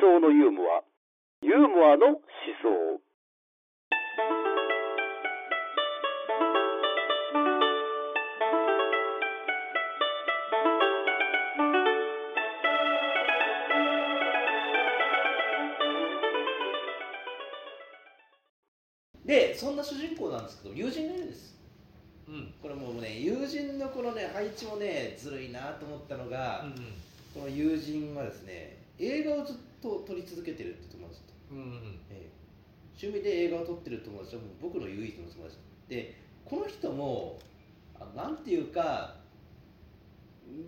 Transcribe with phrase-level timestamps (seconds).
[0.00, 0.82] 想のユーモア。
[1.42, 2.16] ユーモアの思
[2.62, 3.00] 想。
[19.24, 21.54] でそんな主人公なんですけど友人がいるんです。
[22.28, 22.54] うん。
[22.62, 26.64] これもうね友人のこのね配置もねずるいなと思ったのが、
[27.34, 32.30] この友人はですね映画をずっと撮り続けてるって友達と、うんうんええ。
[33.00, 37.38] 趣味で映画を撮ってる友達はもう僕の唯一の友達でこの人も
[37.98, 39.14] あなんていうか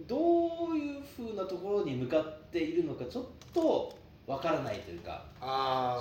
[0.06, 3.96] どういうふうなところに向かっているのかちょっと
[4.26, 5.24] わからないというか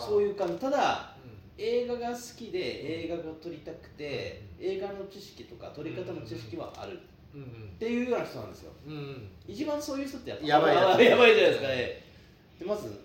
[0.06, 0.56] そういう感じ。
[0.56, 6.94] ただう映画が好きで映画を撮りたくて映画の知識とか撮り方の知識はある。
[6.94, 7.70] っんうん。
[7.80, 8.72] ていうような人なんですよ。
[8.86, 9.30] うんうん。
[9.48, 12.09] 一番そういう人ってやっぱやばい やばいじゃないですかね
[12.60, 13.02] でまず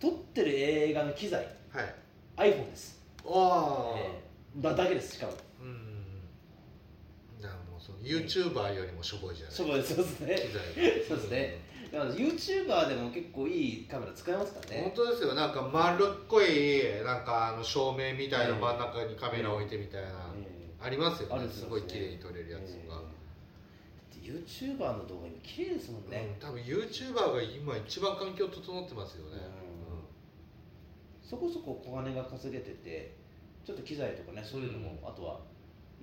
[0.00, 1.46] 撮ってる映画の機材。
[1.70, 2.52] はい。
[2.52, 5.32] iPhone です、ああ、えーだだけですしかも。
[5.60, 7.40] うん。
[7.40, 9.54] だからもうその YouTuber よりもしょぼいじゃない。
[9.54, 9.94] そうです。
[9.94, 10.34] そうですね。
[10.36, 11.06] 機材が。
[11.08, 11.58] そうですね。
[11.92, 14.82] だから YouTuber でも結構いいカメラ使えますからね。
[14.96, 15.34] 本当ですよ。
[15.34, 21.64] なんか丸っこいなんかあの照明みたいな真ん中にカメラ置いてみたいな、えありますよあるんですよ。
[21.64, 22.76] ねすごい綺麗に撮れるやつ
[24.28, 29.40] YouTuber の動画今綺麗ですもんね、うん、多分 YouTuber が今一番環境整ってますよね、
[31.22, 33.16] そこそこ小金が稼げてて
[33.64, 35.40] ちょっと機材とかねそういうのも、あとは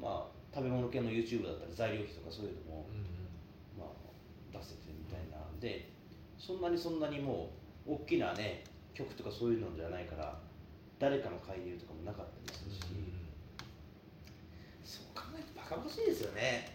[0.02, 5.89] まあ食べ物系の YouTube だったら材料費とかそういうのも、うんまあ、出せてみたいなんで
[6.39, 7.52] そんなにそんなにも
[7.86, 10.39] う大きなね曲とかそういうのじゃないから
[10.98, 12.82] 誰かの介入とかもなかったりするし、
[14.84, 16.73] そう考えるとバカバカしいですよね。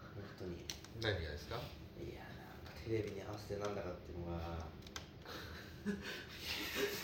[0.00, 0.64] 本当に
[1.02, 1.56] 何がですか？
[1.98, 2.22] いや
[2.64, 4.38] なんかテレビに合わせてなんだかっていうのが。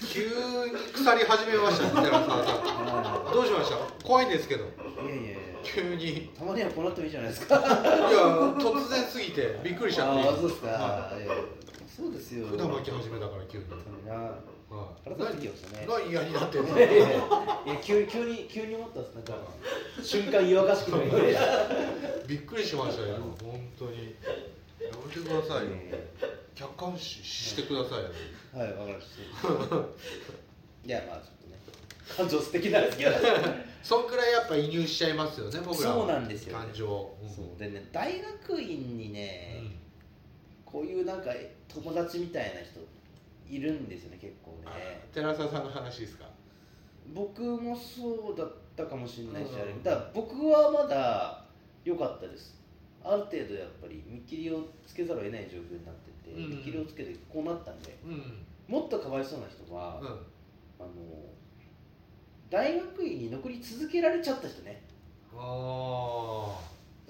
[0.09, 0.31] 急に
[0.95, 3.33] 腐り始めましたね寺澤さん。
[3.35, 3.77] どうしました？
[4.07, 4.65] 怖いんですけど。
[4.65, 6.17] いやいや急に。
[6.17, 7.57] いたまにはこうなってもいいじゃないですか。
[7.57, 10.29] や突然すぎてびっくりしちゃって。
[10.29, 11.27] ああそうですか、はい。
[11.27, 11.35] や
[11.89, 12.47] そうですよ。
[12.51, 13.65] 札巻き始めたから急に、
[14.09, 14.39] は
[15.05, 15.87] い、腹立ってきましたね。
[15.89, 16.79] 何嫌になってんの？
[16.79, 16.89] いや
[17.83, 19.35] 急急に急に思ったんですなんか。
[20.03, 21.09] 瞬間湯沸かしくない
[22.29, 23.17] びっくりしましたよ。
[23.43, 24.15] 本当に。
[24.79, 25.73] やめてくださいよ。
[26.55, 28.05] 客観視してくださいよ。
[28.55, 29.77] はいわかりました。
[30.87, 31.59] いやまあちょっとね。
[32.17, 33.13] 感情素敵なんですけど。
[33.83, 35.91] そんくらいやっぱ移入しちゃいますよね僕ら。
[35.91, 36.65] はそうなんですよね。
[36.67, 37.31] 感情、うん。
[37.31, 37.59] そう。
[37.59, 39.73] でね大学院にうね、ん。
[40.67, 41.31] こういうなんか
[41.67, 42.81] 友達みたいな人
[43.49, 45.01] いるんですよね結構ね。
[45.15, 46.27] 寺澤さんの話ですか？
[47.15, 49.83] 僕もそうだったかもしれないし、うん。
[49.83, 51.45] だ僕はまだ
[51.89, 52.55] 良かったです。
[53.03, 56.51] ある程度やっぱり見切りをつけざるを得ない状況になってて、うん。
[56.51, 58.45] 見切りをつけてこうなったんでうん。
[58.69, 60.07] もっとかわいそうな人は、うん。
[60.07, 60.11] あ
[60.83, 60.89] の
[62.51, 64.83] 大学院に残り続けられちゃった人ね。
[65.35, 66.59] あ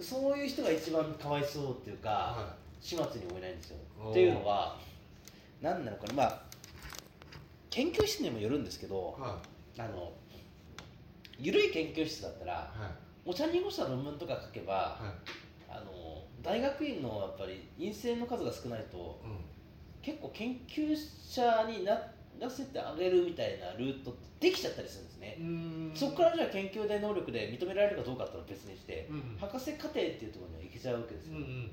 [0.00, 3.76] そういう人が一番かわいそうっていうか、あは始末に追えないんですよ。
[4.10, 4.78] っていうのは
[5.60, 6.14] 何なのかな。
[6.14, 6.42] まあ
[7.70, 9.20] 研究室にもよるんですけどい。
[9.20, 9.38] は
[9.78, 10.12] あの
[11.40, 15.70] 緩い研究室だったらいはいお茶濁した論文とか書けばはい。
[15.70, 19.36] あの大学院のやっぱり院生の数が少ないとうん。
[20.00, 21.92] 結構研究者にな
[22.40, 25.92] らせてあげるみたいなルートってできちゃったりするんですね、うん。
[25.94, 31.70] そこからじゃあ研究で能力で認められるかどうかっていうのは別にして、うん博士課程っていうところには行けちゃうわけですよ、うんうん。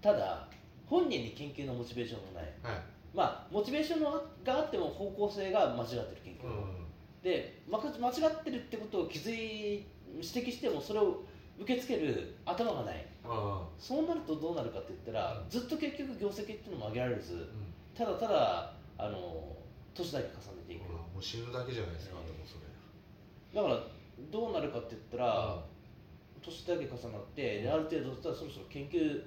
[0.00, 0.46] ただ
[0.86, 2.44] 本人に研究のモチベーションもない。
[2.62, 2.82] はい。
[3.14, 6.88] まあモチベーションのがあっても方向性が間違ってる研究、うん
[7.22, 11.22] でま間違ってるってことを気づい指摘してもそれを
[11.58, 13.06] 受け付ける頭がない。
[13.24, 18.06] あそうなるとどうなるかって言ったらずっと結局業績っていうのも上げられずあうん。
[18.06, 19.56] ただただあの
[19.94, 20.88] 年だけ重ねていく。
[20.88, 23.62] もう死ぬだけじゃないですかええでもそれ。
[23.62, 23.86] だから
[24.30, 25.62] どうなるかって言ったら
[26.42, 29.22] 年だけ重なってである程度そしたらそろそろ研究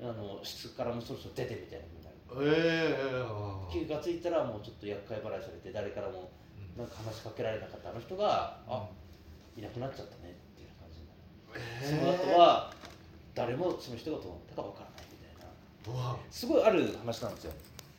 [0.00, 2.56] あの室からもそろそろ出てみたいなふうになる。
[2.56, 6.30] ええええああ気がついたらもうちょっと厄介払いされて誰からも
[6.76, 8.86] なんか話しかけられなかったあの人が、あ
[9.58, 12.72] いなくなっちゃったねっていう感じになる、その後は
[13.34, 16.16] 誰もその人がどうなったかわからないみたいな。
[16.30, 17.52] すごいある話なんですよ。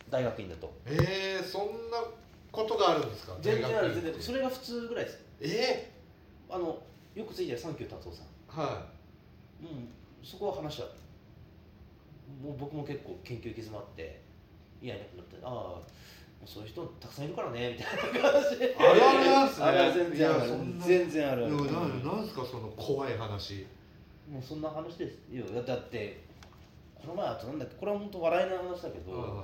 [0.10, 0.72] 大学院だと。
[0.86, 1.98] ええそんな
[2.52, 3.36] ことがあるんですか？
[3.42, 3.94] 全然ある。
[3.94, 5.20] 全然それが普通ぐらいです。
[5.42, 5.92] え
[6.50, 6.82] あの
[7.16, 8.26] よくついてるサンキュー達夫さん。
[8.26, 8.86] えは
[9.62, 9.90] うん
[10.24, 10.88] そこは話は
[12.42, 14.22] もう僕も結構研究行き詰まって
[14.82, 15.48] いやいなくなってあ
[15.78, 15.82] あ
[16.46, 18.60] そういう人たくさんいるからねみたいな感じ。
[18.60, 19.66] であるあるなんすね。
[19.66, 20.52] あるある全然ある。
[20.80, 23.66] 全然あるいでもなんなんですかその怖い話。
[24.30, 25.18] もうそんな話です。
[25.32, 26.22] よだだって
[26.96, 29.44] この前あとなんだっけこれは本当笑いの話だけど、は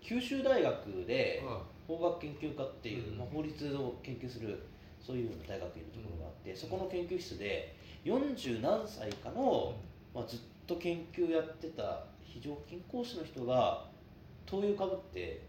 [0.00, 3.18] 九州大学でうん法学研究科っていう、うん。
[3.18, 4.62] まあ、法律を研究する
[5.00, 9.74] そういう大学院のところがあって、そこの研究室で40何歳かの、
[10.14, 13.84] まあ、ずっと研究やってた非常勤講師の人が
[14.46, 15.42] 灯油かぶって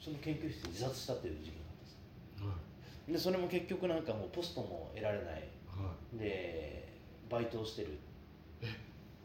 [0.00, 5.24] その研究室で自殺したという事件があったんですでそれも結局なんかもうポストも得られない。
[5.68, 6.18] はい。
[6.18, 6.88] で
[7.28, 7.98] バイトをしてる。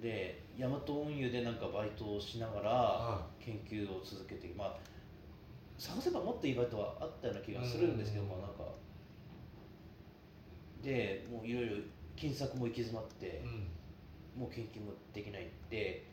[0.02, 4.78] でヤマト運輸でなんかバイトをしながらは研究を続けてまあ
[5.78, 8.30] 探せばもっといいバイトはあったような気がするんですけどうん。
[8.30, 8.64] まあなんか。
[10.84, 11.78] でもういろいろ
[12.16, 13.46] 金策も行き詰まってい、う
[14.40, 14.42] ん。
[14.42, 16.06] もう研究もできないって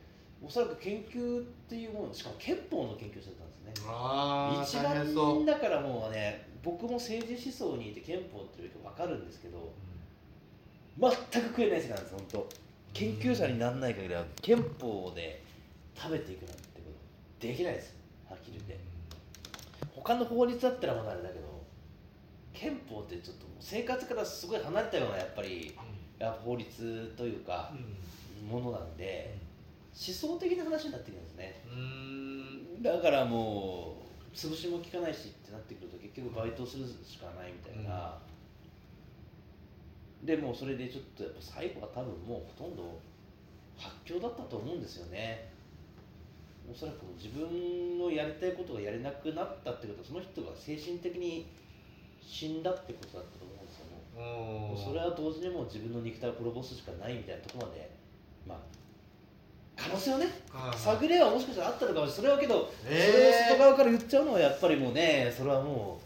[0.45, 3.73] おそらく研究っていうものしかも憲法の研究をしてたんですね。
[4.63, 9.73] 一番だからもうね僕も政治思想にいて憲法っていうか分かるんですけど
[10.99, 11.11] 全
[11.43, 12.49] く食えない世界なんです本当。
[12.93, 15.43] 研究者にならない限りは憲法で
[15.97, 16.91] 食べていくなんてこ
[17.41, 17.95] とできないです
[18.29, 18.79] はっきり言って。
[19.95, 21.63] 他の法律だったらまだあれだけど
[22.53, 25.75] 憲法ってちょっと生活からすごい離れたようなやっぱり
[26.19, 27.73] やっぱ法律というか
[28.49, 29.35] ものなんで
[29.95, 31.65] 思想的な話になってくるんですね。
[31.71, 31.79] うん
[32.77, 32.83] うん。
[32.83, 33.97] だからも
[34.33, 38.19] う潰しも効かないしってなってくると結局バイトするしかないみたいな、
[40.25, 42.99] でもうそれでちょっとやっぱ最後は多分もうほとんど
[43.77, 45.53] 発狂だったと思うんですよね。
[46.71, 51.51] おそらく自分のやりたいことがやれなくなったってことはその人が精神的に
[52.23, 57.91] 死んだってことだったと思うんですよもうもうそれは同時にもう自分の肉体を滅ぼすしかないみたいなところまで
[58.47, 58.59] まあ
[59.83, 62.39] 可能性をねはい探れはもしかしたらあったのかもしれない。
[62.39, 66.01] それはけど、えーそれを外側から言っちゃうのはやっぱりもうねそれはも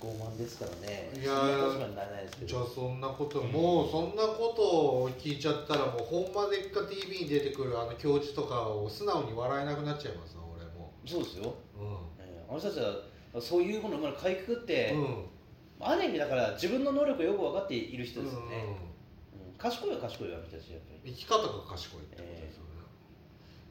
[0.00, 1.10] う傲慢ですからね。
[1.14, 10.92] いやじゃあどそんなこともうそんなことを聞いちゃったらもう「ほんまでっか TV」に出てくるあの教授とかを素直に笑えなくなっちゃいますわ俺も。
[11.04, 11.82] そうですよ、う
[12.20, 15.24] えーあの人たちはそういうものをかいくぐって、んうん。
[15.80, 18.64] ある意味だから自分の能力をよく分かっている人ですよね、
[19.34, 19.50] うん。
[19.50, 19.52] うん。
[19.58, 21.12] 賢いは賢いわあの人たちやっぱり。
[21.12, 22.77] 生き方が賢いってことですよね。
[22.77, 22.77] えー、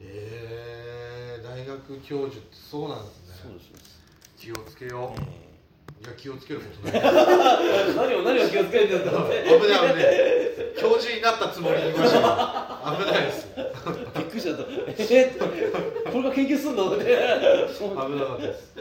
[0.00, 3.34] 大学教授ってそうなんですね。
[3.42, 3.98] そうです
[4.38, 10.04] 気をつけよう、えいや気をつけることないー何を何を気をつけるん危ない危ない。
[10.78, 12.96] 教授になったつもりいました。
[12.96, 13.48] 危ないです。
[14.16, 14.62] びっくりしちゃった。
[14.68, 16.94] えー、これが研究するの？
[16.94, 18.74] っ て危なかったです。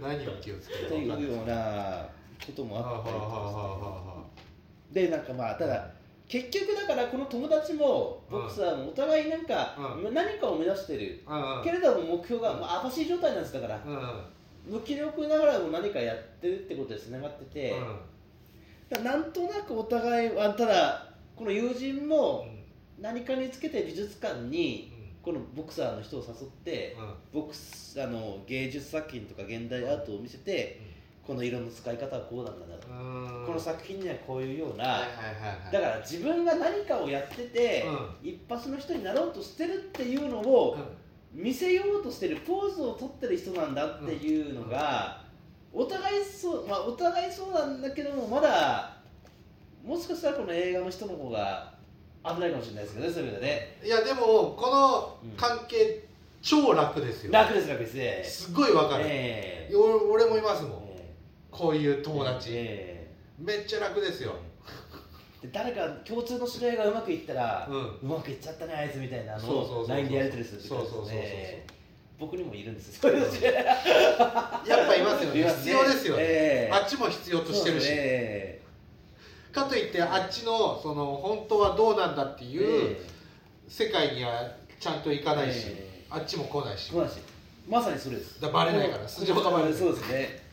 [0.00, 2.08] 何を気をつけるっていうような
[2.46, 4.24] こともはあったりとか
[4.92, 5.90] でなんかまあただ
[6.30, 11.24] 結局だからこの友達もボクサーもお互いなんかう何かを目指してる。
[11.64, 13.80] けれども目標がまあ網走状態なんですだから。
[14.64, 17.74] 無気力ながらも何かやってるってことでつながってて。
[18.88, 22.46] だなんとなくお互いはただこの友人も
[23.00, 24.92] 何かにつけて美術館に
[25.22, 26.96] このボクサーの人を誘って
[27.32, 30.80] ボクスあの芸術作品とか現代アートを見せて
[31.30, 32.88] この色の使い方はこうなんだなと。
[32.88, 33.46] うん。
[33.46, 34.84] この作品にはこういうような。
[34.84, 35.72] はいはいはいはい。
[35.72, 37.84] だから自分が何かをやってて、
[38.20, 40.76] 一発の人になろうとしてるっていうのを
[41.32, 45.22] 見せようとしてるポーズを取ってる人なんだっていうのが、
[45.72, 48.96] お互いそうまあお互いそうなんだけどもまだ
[49.84, 51.72] もしかしたらこの映画の人の方が
[52.24, 53.78] 危ないかもしれないですけどねそういう意味でね。
[53.84, 56.10] いやでもこの関係
[56.42, 57.32] 超楽ですよ。
[57.32, 57.94] 楽です楽です。
[57.94, 59.04] ですごいわかる。
[59.06, 59.74] ええ。
[59.76, 60.72] 俺俺もいますもん。
[60.72, 60.79] え
[61.60, 62.50] こういうえ友達。
[62.54, 64.34] えめっちゃ楽ですよ。
[65.42, 69.84] えで誰か共通の知り合いがうまくいったら、ううんまくいっちゃったねあいつみたいなのそうそうそうそう。
[69.84, 71.12] を LINE でやり取りするそうそうそうそう。
[71.12, 71.66] で
[72.18, 73.14] 僕にもいるんですやっ
[74.86, 75.40] ぱいますよね。
[75.40, 76.22] います必要ですよね。
[76.22, 76.74] ええ。
[76.74, 77.90] あっちも必要としてるし。
[77.90, 78.60] ね
[79.52, 83.02] かといってあっちのその本当はどうなんだっていうえ
[83.68, 84.48] 世界には
[84.78, 86.92] ちゃんと行かないしえあっちも来ないし。
[87.68, 88.40] まさにそれです。
[88.40, 89.74] だバレないから素性がバレない。
[89.74, 90.49] そうですね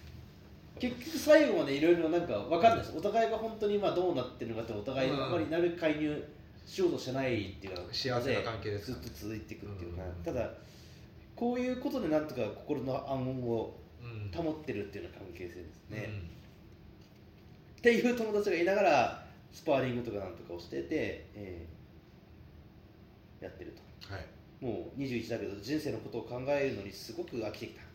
[0.80, 2.98] 結局最後までいろいろなんか分かんないです。
[2.98, 5.24] お互いが本当に今どうなってるのかってお互いうん。
[5.24, 6.24] あまりなる介入
[6.66, 10.24] しようとしてないっていうか幸せな関係ですずっと続いていくっていうか、うん。
[10.24, 10.50] ただ
[11.36, 16.20] こういうことでなんとか心の暗穏をうん保ってるっていうような関係性ですね、うん。
[16.20, 21.78] っていう友達がいながらスパーリングとかなんとかをしてて、えー
[23.40, 24.14] やってると。
[24.14, 24.26] はい。
[24.60, 27.82] もう21だけど人生のことを考えるのにすごく飽きてきた。
[27.82, 27.87] はい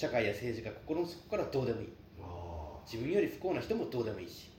[0.00, 1.88] 社会や政治が心の底からどうでもいい。
[2.22, 4.50] あ自分より不幸な人もどうでもいいし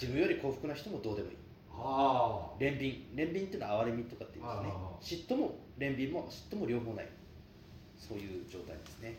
[0.00, 1.36] 自分より幸福な人もどうでもいい。
[1.70, 3.14] あ憐憫。
[3.14, 4.72] 憐憫っていうのは憐れみとかって言いますね。
[4.72, 7.08] あ嫉妬も憐憫も嫉妬も両方ない。
[7.98, 9.18] そういう状態ですね。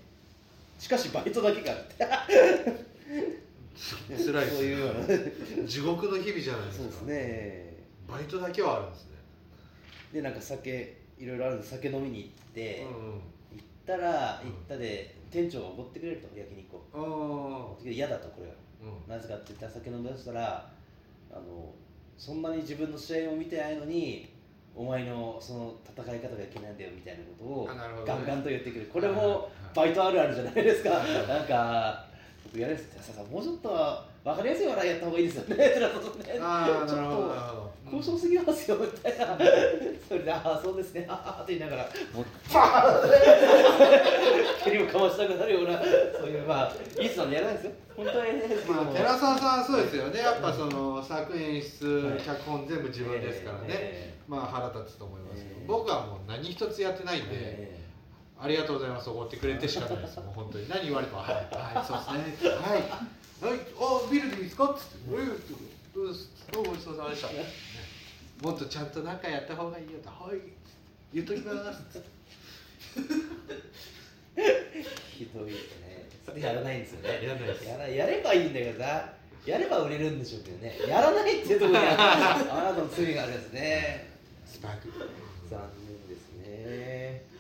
[0.80, 1.82] しかしバイトだけがある。
[1.82, 5.06] ってー辛いですそういうような。
[5.06, 5.32] ね
[5.68, 6.84] 地獄の日々じゃないですか。
[6.86, 7.78] そうですね。
[8.10, 9.12] バイトだけはあるんですね。
[10.12, 17.78] でなんか酒いろいろあるんで酒飲みに行って、うん行っったら行ったで店長がおごってくれると焼肉を。
[17.84, 19.10] うん嫌だとこれがうん。
[19.10, 20.70] なぜかって言ったら酒飲み出したら
[21.32, 21.74] あの
[22.18, 24.30] そんなに自分の試合を見てないのに
[24.76, 27.70] お前のその戦い方がいけないんだよみたいなことを
[28.06, 28.90] ガンガンと言ってくる。
[28.92, 30.90] これもはいバイトあるあるじゃないですか。
[30.90, 31.28] はい。
[31.28, 32.06] なんか
[32.52, 33.70] 僕やるんですもうちょっと
[34.24, 35.56] 分かりやすい笑いやった方がいいですよね。
[35.72, 36.38] ってなことね。
[36.40, 39.38] ああちょっとなるほど交渉すぎますよみたいな、
[40.08, 43.08] それで、ああ、そうですね、ああって言いながら、もう、バー
[44.62, 45.82] ン蹴りをかましたくなるような、
[46.18, 52.20] そういう、まあ、いつなんでやらないですよ、本当はやらないですけども、まあ、寺澤さんはそうですよね、やっぱその作演出、はい。
[52.22, 55.66] 脚本全部自分ですからね、えまあ腹立つと思いますけど、ええ。
[55.68, 57.81] 僕はもう何一つやってないんで、え
[58.42, 61.42] ありがとうございます、おごってくれてしかないです、もう本当に、何言われても、はい、は
[61.84, 64.98] い、そうですね、はい、はい、あビールでいいですかっつって、
[65.94, 67.28] どうです、どうもごちそうさまでした、
[68.48, 70.40] もっとちゃんと何かやった方がいいよと、はい、
[71.14, 72.10] 言っときますっつって。
[75.12, 79.14] ひどいですね、それやらないんですよね、やらないですやらやればいいんだけどさ、
[79.46, 84.10] やれば売れるんでしょうけどね、やらないっていうところにああなたの罪があるんですね。
[84.48, 84.88] スパーク
[85.50, 87.31] 残念ですね。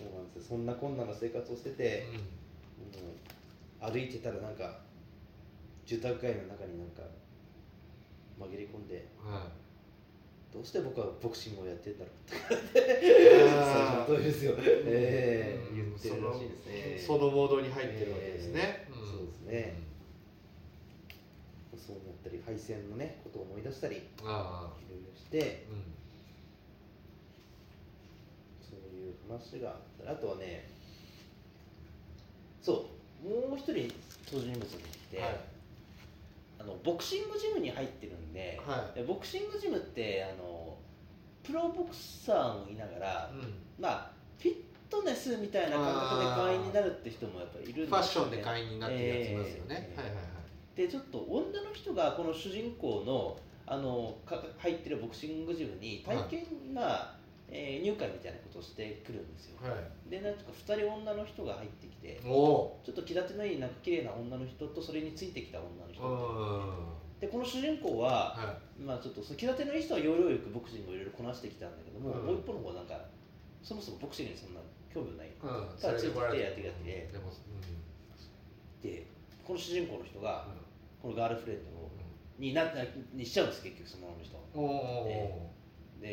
[0.00, 0.42] そうなんですよ。
[0.48, 2.06] そんな困難な生活をしてて、
[3.80, 4.80] もう歩いてたらなんか
[5.84, 7.02] 住宅街の中になんか
[8.40, 9.42] 紛れ込んでうんはい。
[10.52, 16.98] どうして僕はボクシングをやってんだろうって最初の通りですよ、ええ言ってるらしいですね。
[16.98, 19.90] そのモードに入ってるわけですね、えーそうですね。
[21.76, 25.82] そうなったり敗戦のねことを思い出したりいろいろしてうん
[28.60, 30.68] そういう話があったりあとはね
[32.60, 32.86] そ
[33.24, 33.92] うもう一人
[34.26, 35.40] 登場人物がいて、はい。
[36.60, 40.76] あのボクシングジムに入ってるんで、はでボクシングジムってあの
[41.42, 43.54] プロボクサーもいながら、うん。
[43.82, 44.54] まあフィッ
[44.90, 50.76] トネスみたいな感覚で会員になるって人もやっぱりいるんですよ、ね、ファッションで会員になってるやついますよね、えーはいはいはい。
[50.76, 57.14] でちょっと女の人がこの主人公のあのか入ってるボクシングジムに体験が、
[57.50, 59.58] えー入会みたいなことをしてくるんですよ。
[59.60, 60.10] はい。
[60.10, 67.18] でなんとか2人女の人が入ってきてちょっと気立てのいいなんか綺麗な女の人とそれについてきた女の人う。
[67.18, 67.20] ん。
[67.20, 72.26] でこの主人公は、はまあちょっとその気立てのいい人は要領よくボクシングをいろいろこなしてきたんだけども、うん。
[72.26, 72.94] もう一方の方はなんか
[73.62, 74.60] そもそもボクシングにそんな
[74.92, 75.28] 興味ない。
[75.28, 75.66] いうん。
[75.80, 77.10] ただついてきてそれでやってきて
[78.80, 79.06] で
[79.44, 80.70] この主人公の人がうん。
[81.00, 81.90] このガールフレンドを
[82.38, 82.64] にな
[83.12, 84.36] にしちゃうんです結局その女の人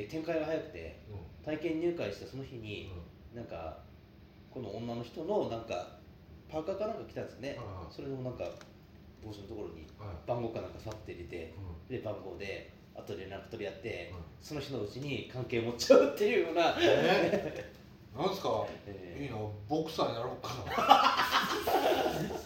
[0.10, 1.00] 展開が早くて
[1.44, 2.92] 体験入会したその日に
[3.36, 3.78] なんか
[4.52, 5.88] この女の人のなんか
[6.50, 7.58] パーカーかなんか来たんですよね。
[7.88, 8.46] うんそれのなんか
[9.24, 10.28] 帽子のところにはい。
[10.28, 11.54] 番号かなんかさって入れて
[11.90, 18.66] で番号で後で連絡取り合ってその日のうちに関係持っちゃうっていうような、えー、なんですか？
[18.88, 19.24] えー。
[19.24, 22.44] いいのボクサーになろうかな。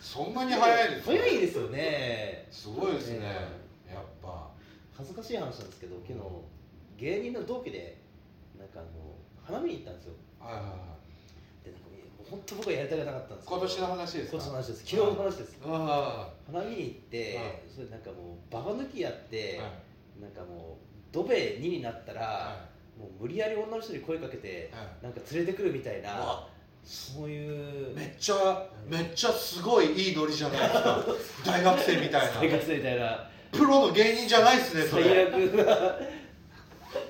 [0.00, 1.12] そんなに早いですか？
[1.12, 2.46] 早いですよね。
[2.50, 3.18] すごいですね、
[3.88, 4.48] えやっぱ。
[4.96, 6.18] 恥ずかしい話なんですけど昨日
[7.00, 7.96] 芸人の同期で
[8.58, 10.12] なんかあの花見に行ったんですよ。
[10.38, 11.64] はいはいはい。
[11.64, 13.56] でなんかもう本当僕はやりたくなかったんですけど。
[13.56, 14.36] 今年の話ですか？
[14.36, 14.78] 今年の話です。
[14.84, 15.58] 昨日の話です。
[15.64, 17.62] あ花見に行って、はい。
[17.74, 20.22] それなんかもうババ抜きやって、あはい。
[20.22, 22.64] なんかもうドベ2になったら、は
[22.98, 26.48] もう無理やり女の人に声かけて、はなんか連れてくるみたいなわ
[26.84, 27.96] そういう。
[27.96, 31.04] めっちゃめっちゃすごいいいノリじゃないですか。
[31.50, 32.40] 大学生みたいな。
[32.40, 33.30] 生活みたいな。
[33.52, 35.04] プロの芸人じゃないですねそれ。
[35.04, 35.32] 最悪。
[35.56, 36.19] な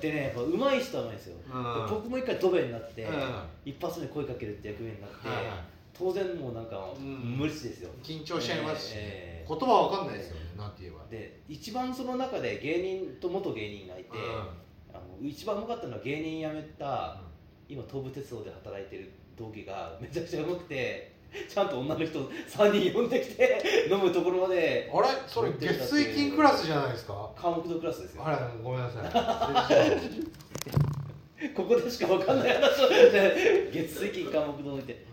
[0.00, 3.10] でねやっぱ上手い人は上手いんですよ、うんで僕も一回ドベになって、うん
[3.64, 5.16] 一発目声かけるって役目になって、
[5.92, 11.04] 当然もうなんかうん無理ですよ、緊張しちゃいますし、えー言葉わかんないですよね、なんて言えば。
[11.10, 14.10] で一番その中で芸人と元芸人がいて、
[14.92, 17.20] あの一番うまかったのは芸人辞めた、
[17.68, 21.09] 今東武鉄道で働いてる同期がめちゃくちゃうまくて
[21.48, 24.90] ちゃんと女の人3人呼んできて飲むところまで。
[24.92, 25.08] あれ？
[25.26, 27.30] それ月水金クラスじゃないですか？
[27.36, 28.22] 科目のクラスですよ。
[28.26, 29.02] あれごめんなさい。
[31.54, 32.88] ここでしか分かんない話を
[33.72, 35.04] 月水金科目の置いて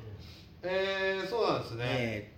[0.62, 2.38] えー、そうなんですね、えー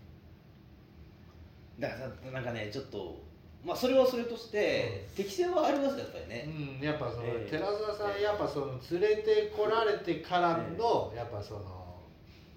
[1.82, 1.96] だか
[2.26, 3.18] らなんかねちょっと
[3.66, 6.48] まあそれはそれとして、適性はありますよやっぱりね、
[6.80, 11.79] うん、やっぱその、ええ寺澤さんやっぱその連れてこられてからの、やっぱその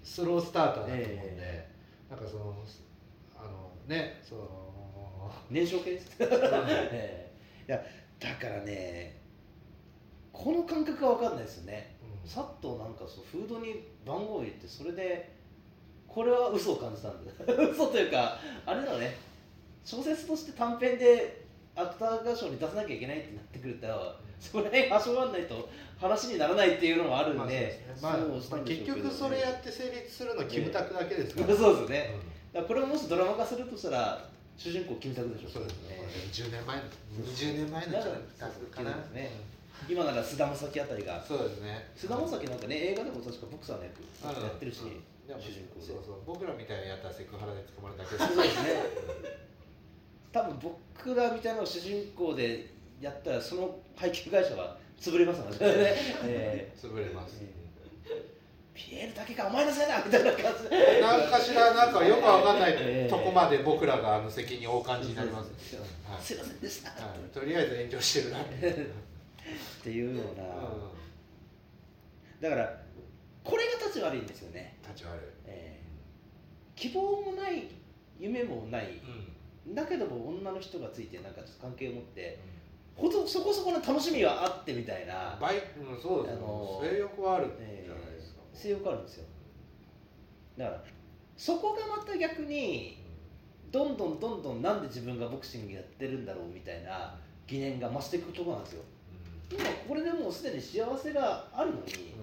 [0.03, 1.69] スロースターターだと思うんで、え
[2.09, 2.55] なんかその
[3.35, 5.91] あのねその燃焼系？
[5.91, 7.31] です、 え
[7.67, 7.69] え。
[7.69, 7.83] いや
[8.19, 9.21] だからね
[10.31, 11.95] この感覚は分かんないですよね。
[12.25, 15.33] さっとなんかそうフードに番号を入れてそれで
[16.07, 17.31] これは嘘を感じたんだ。
[17.71, 19.15] 嘘というかあれだね。
[19.83, 21.45] 小説として短編で
[21.75, 23.87] 芥川賞に出さなきゃいけないってなってくると
[24.43, 25.69] それ辺遊ばんないと
[25.99, 27.79] 話にならないっていうのもあるんで
[28.65, 32.11] 結局それやって成立するのキムタクだけですから、そうですね。
[32.27, 35.97] うんこれをもしドラマ化するとしたら主人公キムタクでしょそうですね。
[35.97, 36.05] ね。
[36.31, 36.83] 10年前の
[37.25, 38.93] 20年前のキムタクかな。
[38.93, 39.31] ですね
[39.89, 41.23] 今なら菅田将暉あたりが。
[41.25, 41.89] そうですね。
[41.95, 45.01] 菅田将暉なんかね映画でも確かボクサーの役やってるし、うん。
[45.27, 45.87] でも主人公で。
[45.87, 46.15] そうそう。
[46.27, 48.69] 僕らみたいなやったらセクハラで捕まるだけそうですね。
[50.31, 52.72] 多分僕らみたいな主人公で
[53.03, 55.57] やったらその配給会社は潰れますので、
[56.23, 57.47] え潰れます、ー
[58.73, 61.01] ピエールだけかお前のせいだみたいな感じで。
[61.01, 63.09] なんかしらなんかよくわかんないええ。
[63.09, 65.83] とこまで僕らがあの責任を負う感じになります、は
[66.17, 66.21] い。
[66.21, 67.19] すいませんでした、はい。
[67.33, 68.41] とりあえず炎上してるな。
[68.41, 68.45] っ
[69.83, 70.43] て、いうような、
[72.49, 72.81] だから
[73.43, 75.83] これが立ち悪いんですよね、立ち悪い、えー
[76.75, 77.63] 希望もない
[78.19, 78.99] 夢もない。
[79.65, 79.75] うん。
[79.75, 82.39] だけども女の人がついてなんかちょっと関係を持って
[82.95, 89.25] ほどそこそこの楽しみはあってみたいな、バイうん、そうですよ、あの性欲はあるじえゃないですか、ー性欲あるんですよ。
[90.57, 90.83] だから
[91.35, 92.97] そこがまた逆に
[93.71, 97.15] どんどんどんどんなんで自分がボクシングやってるんだろうみたいな
[97.47, 98.83] 疑念が増していくところなんですよ。
[99.51, 102.15] 今これでもうすでに幸せがあるのに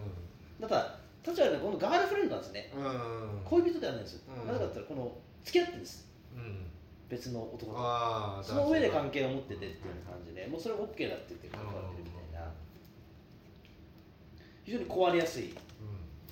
[0.61, 2.73] だから立ちこのガールフレンドなんですね。
[2.75, 4.47] うん、うん、恋人ではないんですよ、うん。
[4.47, 6.09] なぜかって言ったらこの付き合ってるんです。
[6.35, 6.67] うん、
[7.11, 9.75] 別の男とその上で関係を持っててっていう
[10.09, 10.97] 感じでもうそれ OK だって
[11.31, 12.49] 言って関わってるみたいな。
[14.65, 15.53] 非常に壊れやすい。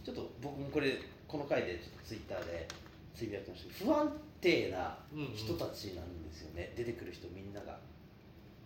[0.04, 2.68] ちょっと僕もこれこの回でちょっとツイッターで
[3.14, 7.76] つぶやきましたけど不安定なうん人たちなんですよね、出てくる人みんなが。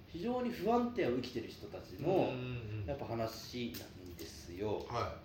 [0.06, 4.84] 非常に不安定を生きてる人たちうんのやっぱ話なんですよ。
[4.86, 5.16] は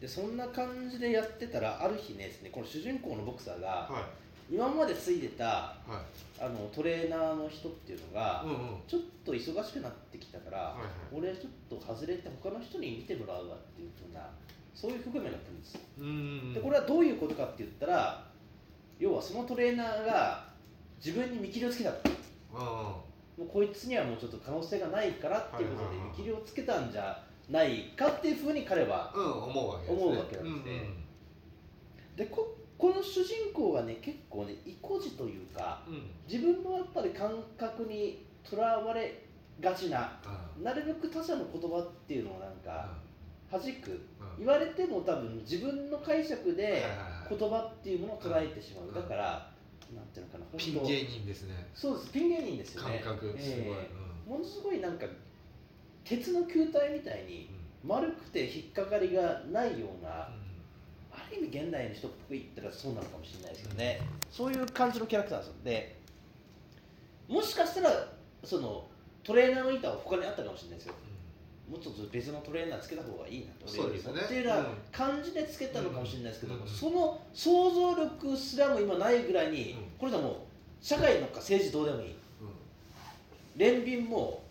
[0.00, 4.08] でそんな感じでやってたらある日ねですねこの主人公のボクサーいがは
[4.52, 5.74] 今までついてたいは
[6.40, 6.44] い。
[6.44, 8.56] あのトレーナーの人っていうのが、うんうん。
[8.86, 10.88] ちょっと忙しくなってきたから、はいはい。
[11.12, 14.28] 俺ちょっと外れて他の人に見てもらうわっていうふうな
[14.74, 15.74] そういう含めが来るんです。
[16.54, 18.24] でこれはどういうことかって言ったら
[18.98, 20.44] 要はそのトレーナーが
[21.04, 23.04] 自分に見切りをつけたも
[23.38, 30.50] うこいつにはもうちょっと可能性がないからっていうことで見切りをつけたんじゃないかっていうふうに彼はうん思うわけですね。
[30.50, 30.82] ですね。
[32.16, 35.94] でここの主人公がね結構ね意固地というかうん。
[35.94, 39.22] うん自分のやっぱり感覚にとらわれ
[39.60, 40.18] がちな
[40.58, 40.64] うん。
[40.64, 42.88] なるべく他者の言葉っていうのをなんか
[43.52, 43.92] 弾く。
[43.92, 44.44] うん。
[44.44, 46.82] 言われても多分自分の解釈で
[47.30, 48.92] 言葉っていうものを捉えてしまう。
[48.92, 49.52] だから
[49.94, 51.54] なんていうのかなピン芸人ですね。
[51.74, 52.10] そうです。
[52.10, 53.90] ピン芸人ですよ感ね覚すごい、え
[54.26, 54.30] え。
[54.30, 55.06] ものすごいなんか
[56.04, 57.48] 鉄の球体みたいに
[57.84, 60.41] 丸くて引っかかりがないようなあ
[61.36, 65.96] る意味現代の人っぽい言ったらそうなのかもしれないですよね、そういう感じのキャラクターですよで
[67.28, 68.08] もしかしたら
[68.44, 68.84] その
[69.24, 70.94] トレーナーの板は他にあったかもしれないですよ。
[71.70, 74.20] もうちょっと別のトレーナーつけた方がいいなとそうですね。
[74.20, 76.68] っていうようなうん感じでつけたのかもしれないですけど、うん。
[76.68, 79.78] その想像力すらも今ないぐらいに、うん。
[79.98, 80.34] これでもう
[80.80, 82.16] 社会のか政治どうでもいい。
[83.56, 84.42] 憐憫も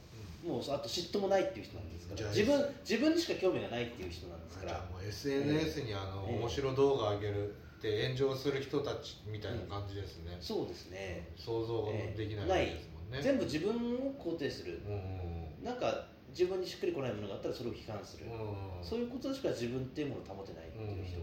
[0.43, 2.29] もうあと嫉妬もないっていう人なんですから。
[2.29, 4.73] 自分自分にしか興味がないっていう人なんですから。
[4.73, 14.79] もう SNS にあの、ええ面白動画上げるって炎上する人たちみたいな感じですね、そうですね、想像ができないですもんね、全部自分を肯定する。
[14.85, 15.31] うんうん
[15.63, 21.19] なんか自分にしっくりこないものがあったらそれを批判する、うんうんそういうことでしか自分っていうものを保てないってうんいう人、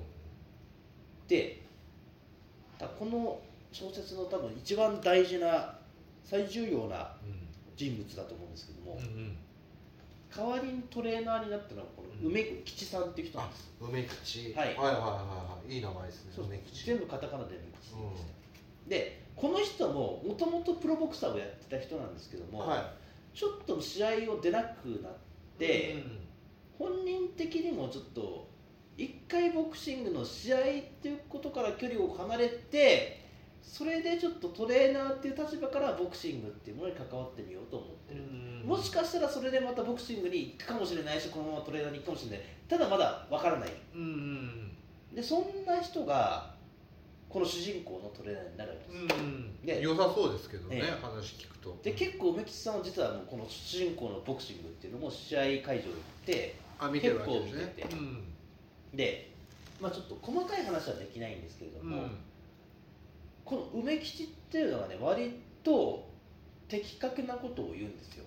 [1.26, 1.62] で
[2.78, 3.40] だこの
[3.72, 5.74] 小説の多分一番大事な
[6.24, 7.10] 最重要な
[7.78, 9.36] 人物だと思うんですけども、うんうん。
[10.34, 14.68] 代わりにトレーナーになったのはこの梅吉さんっていう人なんです、梅吉、はい。
[14.68, 15.74] はいはいはいはい。
[15.74, 16.84] いい名前ですねそう梅吉。
[16.84, 18.02] 全部カタカナで梅吉ですね、
[18.88, 22.92] でこの人ももともとプロボクサーをやってた人なんですけども、は
[23.32, 25.12] ちょっと試合を出なくなっ
[25.58, 26.18] いて、うん。
[26.78, 28.48] 本人的にもちょっと
[28.96, 30.60] 一回ボクシングの試合っ
[31.02, 33.27] ていうことから距離を離れて
[33.62, 38.20] それでちょっとトレーナーっていう立場からボクシングっていうものに関わってみようと思ってる、
[38.64, 42.46] もしかしたらそれでまたボクシングに行くかもしれないしこのままトレーナーに行くかもしれない。
[42.68, 43.72] ただまだわからない。
[43.94, 45.14] うんうん。
[45.14, 46.54] でそんな人が
[47.28, 51.02] この主人公のトレーナーになるわけです、うんで良さそうですけどね、ええ。
[51.02, 51.78] 話聞くと。
[51.82, 55.80] で結構梅吉さんは実はもうこの主人公のボクシングっていうのも試合会場に行
[56.22, 57.72] ってあ見てるわけですね。
[57.76, 57.96] 結構見てて。
[57.96, 58.96] うん。
[58.96, 59.30] で、
[59.80, 62.04] まあ、ちょっと細かい話はできないんですけれども、
[63.48, 66.06] この梅吉っていうのがね割と
[66.68, 68.26] 的確なことを言うんですよ。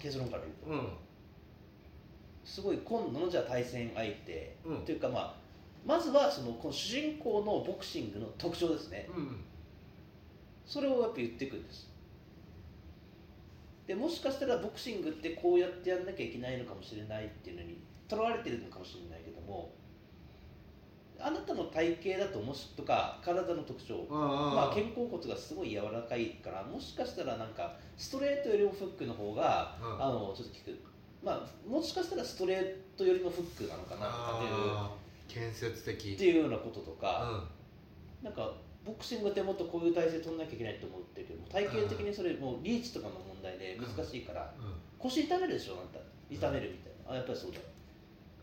[0.00, 0.88] 結論から言うと、うん。
[2.44, 4.84] すごい今度のじゃあ対戦相手、うん。
[4.84, 5.34] というかまあ
[5.86, 9.08] まずはそのこの主人公のボクシングの特徴ですね。
[9.16, 9.36] うん。
[10.66, 11.88] それをやっぱ言っていくんです。
[13.86, 17.78] でもしかしたらボクシングってこうやってやんなきゃいけないのかもしれないっていうのに
[18.08, 19.72] とらわれてるのかもしれないけども
[21.20, 24.06] あなたの体型だともしとか体の特徴。
[24.08, 30.02] まあ、肩甲骨がすごい柔らかいからもしかしたらなんかストレートよりもフックの方が、うん。
[30.02, 30.78] あのちょっと効く。
[31.22, 35.94] まあもしかしたらストレートよりのフックなのかなあー建設的。
[35.94, 37.44] っていうっていうようなこととうか、
[38.22, 38.24] ん。
[38.24, 38.52] なんか
[38.84, 44.72] ボクシングってもっとこういう体勢取んなきゃいけないと思ってるけども体型的にそれもうリーチとかの問題で難しいから、うん。
[44.98, 45.98] 腰痛めるでしょあんた。
[46.30, 47.58] 痛めるみたいな、あやっぱりそうだ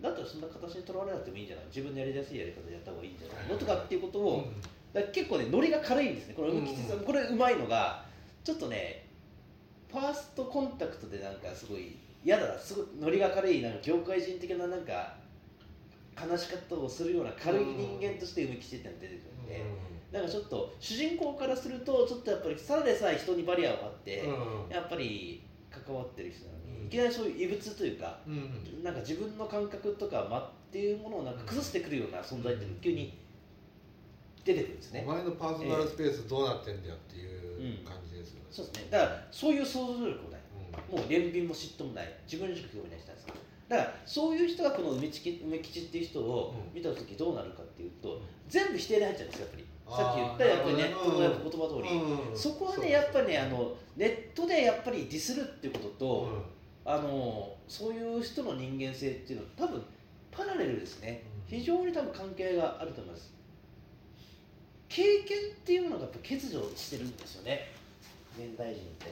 [0.02, 1.66] だったらそんな形にとらわれなくてもいいんじゃない？
[1.68, 3.48] 自分のやりやすいやり方でやった方がいいんじゃない？
[3.50, 4.48] のとかっていうことを、
[4.94, 6.34] だから結構ねノリが軽いんですね。
[6.36, 6.66] これうん。
[7.06, 8.06] これうまいのが
[8.44, 9.06] ちょっとね
[9.90, 12.60] ファーストコンタクトでなんかすごい嫌だな。
[12.60, 15.16] すごいノリが軽いなんか業界人的ななんか
[16.18, 19.64] 悲し方をするような軽い人間として梅吉ってのが出てくるんで、
[20.12, 24.74] なんかちょっと主人公からするとちょっとやっぱりただでさえ人にバリアを張って、うん。
[24.74, 28.38] やっぱり関わってる人なのいきなりそういう異物というか、うんう
[28.82, 33.18] んなんか自分の感覚とか間っていうものをなんか崩してくるような存在っていうのが急に
[34.44, 35.12] 出てくるんですねお。
[35.12, 38.88] 前のパーソナルスペースどうなってんだよっていう感じですよねそうですね。
[38.92, 40.42] だからそういう想像力もない。
[40.90, 42.14] うんもう憐憫も嫉妬もない。
[42.26, 43.28] 自分にしか興味ない人なんです
[43.68, 49.66] だからそういう人がこの梅吉梅吉っていう人をうん見た時どうなるかっていうと、全部否定で入っちゃうんですよやっぱり。
[49.86, 51.90] さっき言ったやっぱりネットの言葉通り。
[51.98, 56.30] うんそこはねやっぱりねあのネットでやっぱりディスるっていうことと、
[56.86, 59.84] あのそういう人の人間性っていうのは多分
[60.32, 61.24] パラレルですね。
[61.50, 61.58] うん。
[61.58, 63.34] 非常に多分関係があると思います。
[64.88, 67.72] 経験っていうのがやっぱ欠如してるんですよね。
[68.38, 69.08] 現代人って。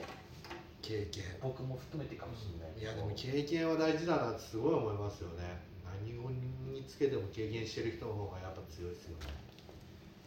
[0.82, 1.24] 経験。
[1.42, 5.58] 僕も含めてかもしれないいやでも経験は大事だなってすごい思いますよね。
[5.82, 9.34] 何をにつけても経験してる人の方がやっぱ強いですよね。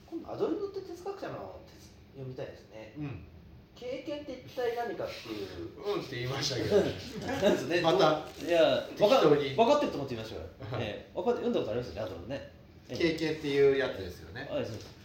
[0.05, 2.93] 今度アドルブって哲学者の哲読みたいですね。
[2.97, 3.37] うん
[3.79, 5.69] 経験って一体何かっていう。
[5.77, 6.81] うんって言いましたけどな
[7.49, 7.81] んですね。
[7.81, 10.39] またいや分か分かってると思ってみましょう。
[10.39, 10.45] よ、
[10.81, 12.51] ええ、分かって読んだことありますよねアドルブね、
[12.89, 12.97] ええ。
[12.97, 14.47] 経験っていうやつですよね。
[14.49, 14.97] あそうです。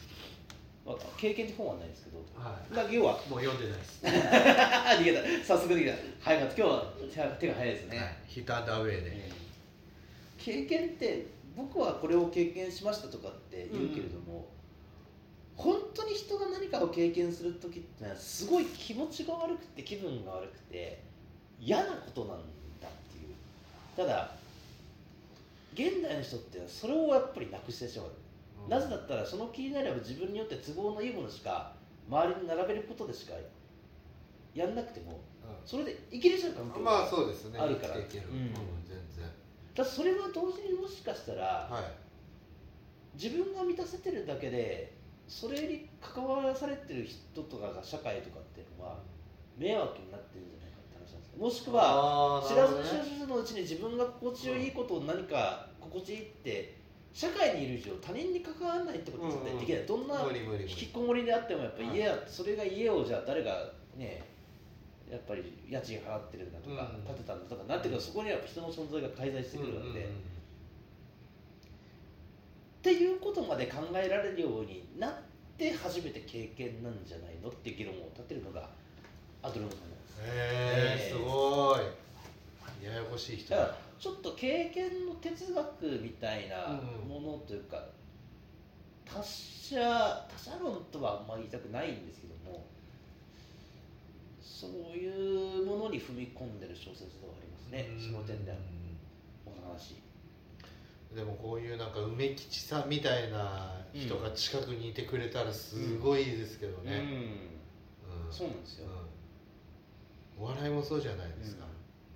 [0.86, 2.18] わ経験って本はないですけど。
[2.34, 2.74] はい。
[2.74, 3.12] だけ要は。
[3.28, 5.44] もう読んでないです、 逃げた。
[5.44, 5.98] 早速逃げた。
[6.20, 6.54] 早かった。
[6.56, 6.92] 今日は
[7.38, 9.32] 手手が早いですね、はい、ヒットアンダーウェイで、ええ。
[10.38, 14.48] 経験って僕はこれを経験しましたとかって言うけれども、
[15.62, 21.00] 本当に人が何かを経験する時ってのはすごい気持ちが悪くて気分が悪くて
[21.60, 22.38] 嫌なことなん
[22.80, 23.34] だっていう。
[23.96, 24.32] ただ
[25.74, 28.08] 現代の人ってそれをやっぱりなくしてしまう。
[28.68, 31.72] なぜだったらその気になれば自分によって都合のいいものしか
[32.08, 33.34] 周りに並べることでしか
[34.54, 35.20] やんなくても
[35.64, 37.60] それで生きれちゃう環境うん、まあそうですね。
[37.60, 37.94] あるから。
[37.94, 38.38] 生きていける、うん。
[38.42, 39.24] 全然
[39.74, 42.02] だからそれは同時にもしかしたらはい。
[43.14, 45.01] 自分が満たせてるだけで
[45.32, 48.98] それに関わらされてる人とかが社会とかっていうのは
[49.56, 51.40] 迷惑になってるんじゃないかって話なんですよ。
[51.40, 56.76] もしくは知らず知らずのうちに自分が心地よいことを何か心地いいって
[57.12, 60.20] 社会にいる以上他人に関わらないってことってできない、どんな
[60.68, 64.22] 引きこもりであってもやっぱ家や、それが家をじゃあ誰がね
[65.10, 67.04] やっぱり家賃払ってるんだとか、うん。
[67.04, 70.08] 建てたんだとかなってくるとそこには人の存在が介在してくるわけで、
[72.82, 75.12] っていうことまで考えられるようになっ
[75.56, 78.68] て初めて経験なんじゃないのって議論を立てるのが
[79.40, 80.20] アドロノさんなんです。
[80.20, 82.84] へええーすごい。
[82.84, 83.56] ややこしい人だ。
[83.56, 87.08] からちょっと経験の哲学みたいなうん。
[87.08, 87.84] ものというか、
[89.04, 89.78] 他者
[90.28, 92.64] 他者論とはあんまり言いたくないんですけども
[94.42, 98.56] そういうものに踏み込んでる小説ではありますね、その点では
[99.46, 99.96] お話
[101.14, 107.00] でもこういうなんか梅吉さんみたいな人が近くにいてくれたらすごいですけどね、
[108.08, 108.26] うん。
[108.26, 108.32] うん。
[108.32, 108.86] そうなんですよ、
[110.38, 110.44] うん。
[110.44, 111.66] お笑いもそうじゃないですか、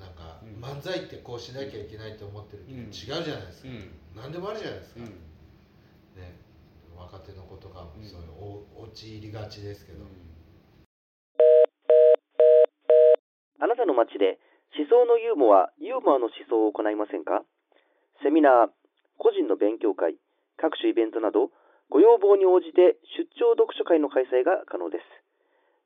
[0.01, 0.65] なんかうん。
[0.65, 2.87] 漫才ってこうしなきゃいけないと思ってるけど、うん。
[2.87, 3.93] 違うじゃないですか、うん。
[4.17, 5.07] 何でもあるじゃないですか、うん。
[6.17, 6.37] ね。
[6.97, 8.05] 若手の子とかもうん。
[8.05, 8.29] そういう
[8.81, 10.07] お陥りがちですけど、
[13.61, 14.39] あなたの街で
[14.77, 17.45] 思想のユーモア、ユーモアの思想を行いませんか？
[18.23, 18.76] セミナー、
[19.19, 20.17] 個人の勉強会、
[20.57, 21.51] 各種イベントなど、
[21.91, 25.05] ご要望に応じて出張読書会の開催が可能です。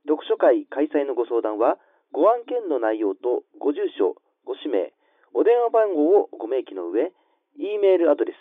[0.09, 1.79] 読書会開催のご相談は、
[2.13, 4.93] ご案件の内容とご住所、ご氏名、
[5.35, 7.13] お電話番号をご明記の上、
[7.57, 8.37] e メールアドレス、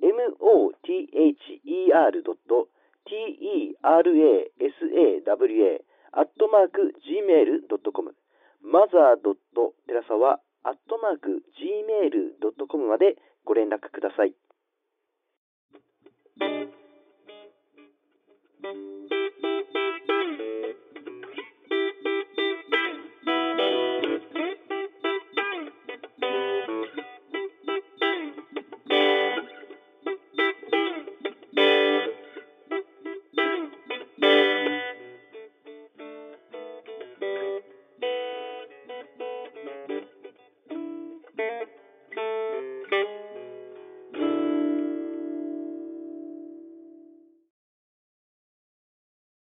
[0.00, 2.66] mothersAwa
[6.12, 8.14] アットマーク gmail.com
[8.62, 9.16] マザー
[9.86, 14.34] .terasawa アットマーク gmail.com までご連絡ください。